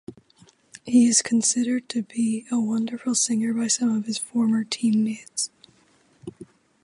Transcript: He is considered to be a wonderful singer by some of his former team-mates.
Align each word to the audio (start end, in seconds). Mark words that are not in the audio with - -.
He 0.83 1.05
is 1.07 1.21
considered 1.21 1.87
to 1.89 2.01
be 2.01 2.47
a 2.49 2.59
wonderful 2.59 3.13
singer 3.13 3.53
by 3.53 3.67
some 3.67 3.95
of 3.95 4.05
his 4.05 4.17
former 4.17 4.63
team-mates. 4.63 5.51